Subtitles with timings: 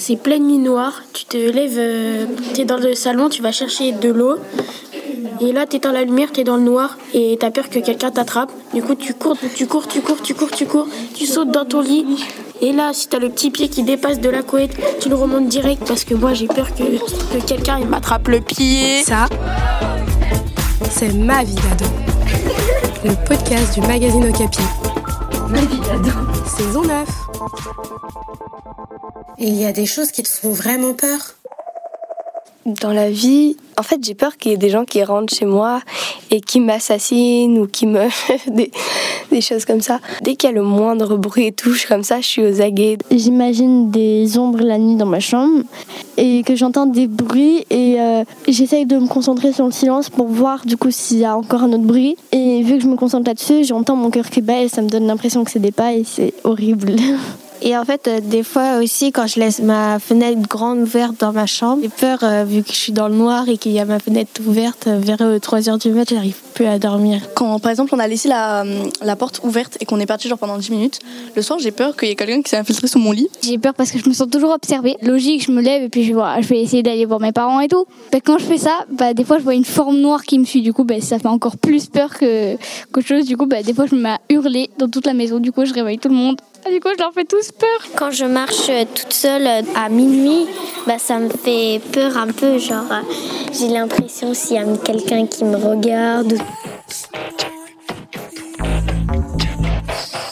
[0.00, 1.02] c'est pleine nuit noire.
[1.12, 4.36] Tu te lèves, euh, tu es dans le salon, tu vas chercher de l'eau.
[5.42, 7.50] Et là, tu es dans la lumière, tu es dans le noir et tu as
[7.50, 8.50] peur que quelqu'un t'attrape.
[8.74, 10.88] Du coup, tu cours, tu cours, tu cours, tu cours, tu cours.
[11.14, 12.06] Tu sautes dans ton lit.
[12.62, 15.16] Et là, si tu as le petit pied qui dépasse de la couette, tu le
[15.16, 19.02] remontes direct parce que moi, j'ai peur que, que quelqu'un il m'attrape le pied.
[19.04, 19.26] Ça,
[20.90, 21.90] c'est ma vie d'ado.
[23.04, 24.62] Le podcast du magazine Okapi.
[25.50, 26.10] Ma vie d'ado.
[26.46, 27.29] Saison 9.
[29.38, 31.39] Il y a des choses qui te font vraiment peur?
[32.66, 35.46] Dans la vie, en fait, j'ai peur qu'il y ait des gens qui rentrent chez
[35.46, 35.80] moi
[36.30, 38.08] et qui m'assassinent ou qui me.
[38.46, 38.70] des,
[39.30, 40.00] des choses comme ça.
[40.22, 42.98] Dès qu'il y a le moindre bruit et touche comme ça, je suis aux aguets.
[43.10, 45.62] J'imagine des ombres la nuit dans ma chambre
[46.16, 50.26] et que j'entends des bruits et euh, j'essaye de me concentrer sur le silence pour
[50.26, 52.16] voir du coup s'il y a encore un autre bruit.
[52.32, 54.88] Et vu que je me concentre là-dessus, j'entends mon cœur qui bat et ça me
[54.88, 56.96] donne l'impression que c'est des pas et c'est horrible.
[57.62, 61.32] Et en fait, euh, des fois aussi, quand je laisse ma fenêtre grande ouverte dans
[61.32, 63.80] ma chambre, j'ai peur, euh, vu que je suis dans le noir et qu'il y
[63.80, 67.20] a ma fenêtre ouverte, euh, vers 3h du matin, j'arrive plus à dormir.
[67.34, 68.64] Quand, par exemple, on a laissé la,
[69.02, 71.00] la porte ouverte et qu'on est parti genre pendant 10 minutes,
[71.36, 73.28] le soir, j'ai peur qu'il y ait quelqu'un qui s'est infiltré sous mon lit.
[73.42, 74.96] J'ai peur parce que je me sens toujours observée.
[75.02, 77.60] Logique, je me lève et puis je, vois, je vais essayer d'aller voir mes parents
[77.60, 77.84] et tout.
[78.10, 80.44] Bah, quand je fais ça, bah, des fois, je vois une forme noire qui me
[80.44, 80.62] suit.
[80.62, 82.56] Du coup, bah, ça fait encore plus peur que,
[82.92, 83.26] qu'autre chose.
[83.26, 85.38] Du coup, bah, des fois, je me mets à hurler dans toute la maison.
[85.38, 86.40] Du coup, je réveille tout le monde.
[86.62, 87.68] Ah, du coup, je leur fais tous peur.
[87.96, 90.46] Quand je marche euh, toute seule euh, à minuit,
[90.86, 92.58] bah, ça me fait peur un peu.
[92.58, 93.00] Genre, euh,
[93.58, 96.34] j'ai l'impression s'il y a quelqu'un qui me regarde.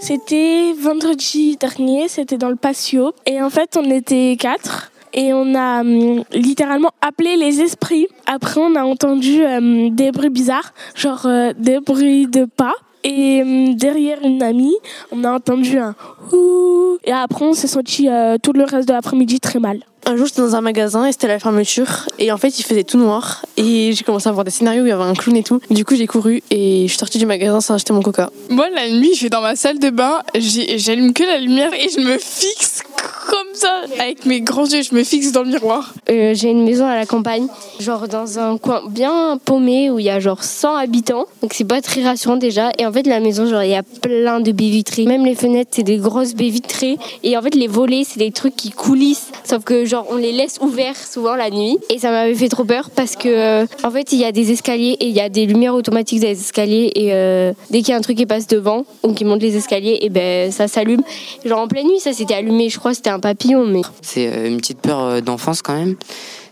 [0.00, 3.12] C'était vendredi dernier, c'était dans le patio.
[3.26, 4.92] Et en fait, on était quatre.
[5.14, 8.06] Et on a hum, littéralement appelé les esprits.
[8.26, 11.26] Après, on a entendu hum, des bruits bizarres, genre
[11.58, 12.74] des bruits de pas.
[13.04, 14.76] Et hum, derrière une amie,
[15.10, 15.94] on a entendu un
[16.32, 16.98] ouh.
[17.04, 19.80] Et après, on s'est senti euh, tout le reste de l'après-midi très mal.
[20.04, 22.08] Un jour, j'étais dans un magasin et c'était la fermeture.
[22.18, 23.44] Et en fait, il faisait tout noir.
[23.56, 25.60] Et j'ai commencé à voir des scénarios où il y avait un clown et tout.
[25.70, 28.30] Du coup, j'ai couru et je suis sortie du magasin sans acheter mon coca.
[28.50, 31.88] Moi, la nuit, je vais dans ma salle de bain, j'allume que la lumière et
[31.88, 32.82] je me fixe
[33.28, 35.94] comme ça, avec mes grands yeux, je me fixe dans le miroir.
[36.10, 37.46] Euh, j'ai une maison à la campagne,
[37.80, 41.26] genre dans un coin bien paumé où il y a genre 100 habitants.
[41.40, 42.70] Donc c'est pas très rassurant déjà.
[42.78, 45.06] Et en fait, la maison, genre, il y a plein de baies vitrées.
[45.06, 46.98] Même les fenêtres, c'est des grosses baies vitrées.
[47.22, 49.30] Et en fait, les volets, c'est des trucs qui coulissent.
[49.44, 51.78] Sauf que, genre, on les laisse ouverts souvent la nuit.
[51.90, 54.50] Et ça m'avait fait trop peur parce que, euh, en fait, il y a des
[54.50, 56.90] escaliers et il y a des lumières automatiques les escaliers.
[56.94, 59.54] Et euh, dès qu'il y a un truc qui passe devant ou qui monte les
[59.56, 61.02] escaliers, et ben ça s'allume.
[61.44, 62.70] Genre en pleine nuit, ça s'était allumé.
[62.70, 63.82] Je crois c'était un papillon, mais.
[64.00, 65.96] C'est euh, une petite peur d'enfance quand même.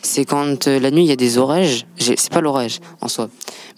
[0.03, 1.87] C'est quand la nuit il y a des orages.
[1.99, 3.28] C'est pas l'orage en soi,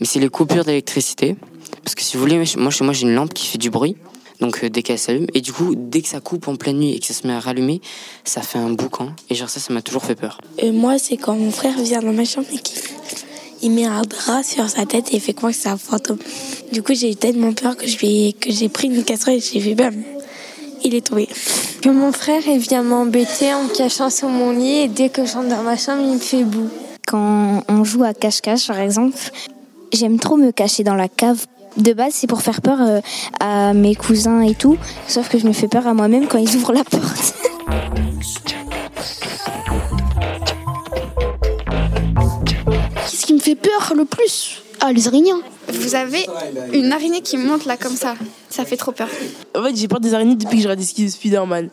[0.00, 1.37] mais c'est les coupures d'électricité.
[1.84, 3.97] Parce que si vous voulez, moi chez moi j'ai une lampe qui fait du bruit.
[4.43, 6.99] Donc dès qu'elle s'allume, et du coup, dès que ça coupe en pleine nuit et
[6.99, 7.81] que ça se met à rallumer,
[8.25, 9.11] ça fait un boucan.
[9.31, 10.41] Et genre ça, ça m'a toujours fait peur.
[10.59, 12.83] Et moi, c'est quand mon frère vient dans ma chambre et qu'il
[13.63, 16.19] il met un drap sur sa tête et il fait croire que c'est un fantôme.
[16.73, 19.95] Du coup, j'ai eu tellement peur que j'ai pris une casserole et j'ai fait bam
[20.85, 21.29] il est tombé.
[21.81, 25.25] Que mon frère il vient m'embêter en me cachant sur mon lit et dès que
[25.25, 26.69] je rentre dans ma chambre, il me fait boue.
[27.07, 29.17] Quand on joue à cache-cache par exemple,
[29.93, 31.47] j'aime trop me cacher dans la cave.
[31.77, 33.00] De base, c'est pour faire peur euh,
[33.41, 34.77] à mes cousins et tout,
[35.09, 37.34] sauf que je me fais peur à moi-même quand ils ouvrent la porte.
[43.09, 44.62] Qu'est-ce qui me fait peur le plus?
[44.81, 45.32] Ah, les araignées.
[45.69, 46.27] Vous avez
[46.72, 48.16] une araignée qui monte là comme ça.
[48.50, 49.09] Ça fait trop peur.
[49.56, 51.69] En fait, j'ai peur des araignées depuis que j'ai regardé Spider-Man.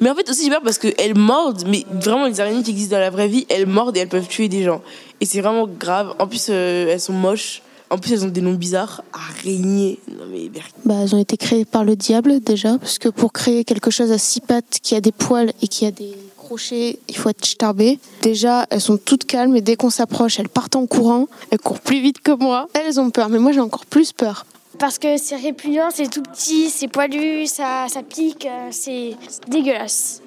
[0.00, 2.96] Mais en fait, aussi, j'ai peur parce qu'elles mordent, mais vraiment, les araignées qui existent
[2.96, 4.82] dans la vraie vie, elles mordent et elles peuvent tuer des gens.
[5.20, 6.14] Et c'est vraiment grave.
[6.18, 7.60] En plus, euh, elles sont moches.
[7.90, 9.02] En plus, elles ont des noms bizarres.
[9.12, 9.98] Araignées.
[10.10, 10.50] Non, mais...
[10.84, 12.78] Bah, elles ont été créées par le diable, déjà.
[12.78, 15.86] Parce que pour créer quelque chose à six pattes, qui a des poils et qui
[15.86, 16.14] a des
[16.44, 17.98] crochet, il faut être starbé.
[18.22, 21.26] Déjà, elles sont toutes calmes et dès qu'on s'approche, elles partent en courant.
[21.50, 22.68] Elles courent plus vite que moi.
[22.74, 24.46] Elles ont peur, mais moi j'ai encore plus peur.
[24.78, 29.16] Parce que c'est répugnant, c'est tout petit, c'est poilu, ça, ça pique, euh, c'est
[29.48, 30.20] dégueulasse.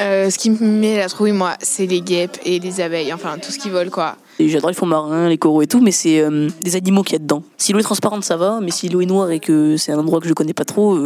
[0.00, 3.36] Euh, ce qui me met la trouille, moi, c'est les guêpes et les abeilles, enfin
[3.38, 4.16] tout ce qui vole, quoi.
[4.48, 7.16] J'adore les fonds marins, les coraux et tout, mais c'est euh, des animaux qu'il y
[7.16, 7.42] a dedans.
[7.56, 9.98] Si l'eau est transparente, ça va, mais si l'eau est noire et que c'est un
[9.98, 10.98] endroit que je connais pas trop,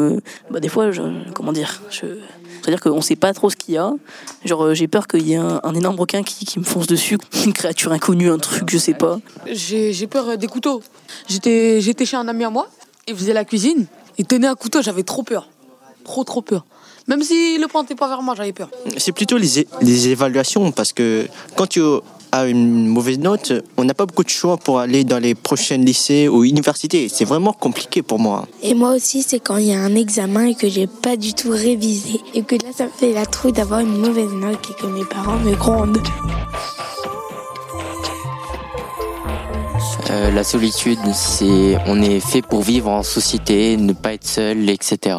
[0.50, 1.02] bah des fois, je,
[1.32, 2.06] comment dire, je,
[2.64, 3.92] c'est-à-dire qu'on sait pas trop ce qu'il y a.
[4.46, 7.18] Genre, euh, j'ai peur qu'il y ait un, énorme requin qui, qui, me fonce dessus,
[7.44, 9.18] une créature inconnue, un truc, je sais pas.
[9.52, 10.82] J'ai peur euh, des couteaux.
[11.28, 12.70] J'étais chez un ami à moi,
[13.06, 13.84] il faisait la cuisine,
[14.16, 15.50] il tenait un couteau, j'avais trop peur.
[16.04, 16.64] Trop, trop peur.
[17.06, 18.70] Même s'il le pointait pas vers moi, j'avais peur.
[18.96, 21.82] C'est plutôt les, les évaluations, parce que quand tu
[22.34, 25.76] a une mauvaise note, on n'a pas beaucoup de choix pour aller dans les prochains
[25.76, 27.08] lycées ou universités.
[27.08, 28.46] C'est vraiment compliqué pour moi.
[28.62, 31.32] Et moi aussi, c'est quand il y a un examen et que j'ai pas du
[31.34, 32.20] tout révisé.
[32.34, 35.04] Et que là, ça me fait la trouille d'avoir une mauvaise note et que mes
[35.04, 36.02] parents me grondent.
[40.10, 44.68] Euh, la solitude, c'est on est fait pour vivre en société, ne pas être seul,
[44.70, 45.16] etc.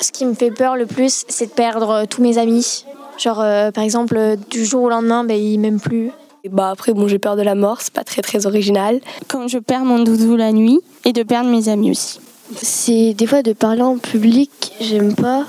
[0.00, 2.84] Ce qui me fait peur le plus, c'est de perdre tous mes amis.
[3.18, 6.10] Genre, euh, par exemple, du jour au lendemain, ben, ils m'aiment plus.
[6.50, 9.00] Bah après, bon, j'ai peur de la mort, c'est pas très très original.
[9.28, 12.20] Quand je perds mon doudou la nuit et de perdre mes amis aussi.
[12.56, 15.46] C'est des fois de parler en public, j'aime pas.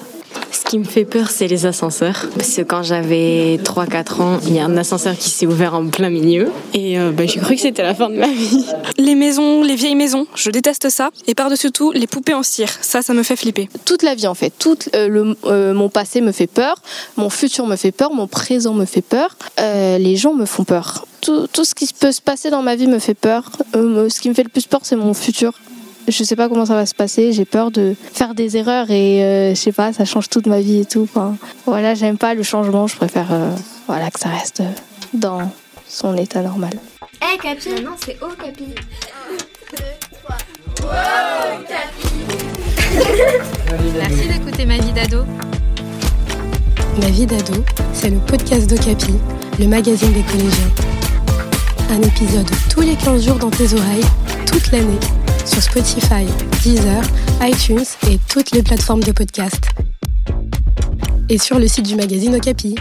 [0.66, 2.26] Ce qui me fait peur, c'est les ascenseurs.
[2.36, 5.90] Parce que quand j'avais 3-4 ans, il y a un ascenseur qui s'est ouvert en
[5.90, 6.50] plein milieu.
[6.74, 8.66] Et euh, bah, j'ai cru que c'était la fin de ma vie.
[8.98, 11.12] Les maisons, les vieilles maisons, je déteste ça.
[11.28, 12.70] Et par-dessus tout, les poupées en cire.
[12.82, 13.70] Ça, ça me fait flipper.
[13.86, 14.52] Toute la vie, en fait.
[14.58, 16.82] Tout euh, le, euh, mon passé me fait peur.
[17.16, 18.12] Mon futur me fait peur.
[18.12, 19.38] Mon présent me fait peur.
[19.60, 21.06] Euh, les gens me font peur.
[21.22, 23.52] Tout, tout, ce qui peut se passer dans ma vie me fait peur.
[23.76, 25.54] Euh, ce qui me fait le plus peur, c'est mon futur.
[26.08, 27.34] Je sais pas comment ça va se passer.
[27.34, 30.60] J'ai peur de faire des erreurs et euh, je sais pas, ça change toute ma
[30.60, 31.04] vie et tout.
[31.04, 31.36] Enfin,
[31.66, 32.88] voilà, j'aime pas le changement.
[32.88, 33.50] Je préfère euh,
[33.88, 34.62] voilà que ça reste
[35.14, 35.52] dans
[35.88, 36.74] son état normal.
[37.22, 38.66] Eh hey, Capi Non, c'est Oh Capi.
[38.66, 39.84] 1, 2,
[40.24, 40.38] 3.
[40.84, 42.08] Wow, Capi
[43.98, 45.26] Merci d'écouter Ma vie d'ado.
[47.02, 47.64] Ma vie d'ado,
[47.94, 49.16] c'est le podcast d'Ocapi,
[49.60, 50.72] le magazine des collégiens.
[51.92, 54.06] Un épisode tous les 15 jours dans tes oreilles,
[54.46, 55.00] toute l'année,
[55.46, 56.26] sur Spotify,
[56.64, 57.04] Deezer,
[57.42, 59.70] iTunes et toutes les plateformes de podcast.
[61.30, 62.76] Et sur le site du magazine Okapi.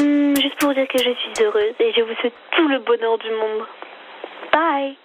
[0.00, 3.18] Mmh, juste pour dire que je suis heureuse et je vous souhaite tout le bonheur
[3.18, 3.66] du monde.
[4.52, 4.96] Bye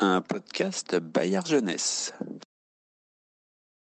[0.00, 2.14] Un podcast Bayard Jeunesse.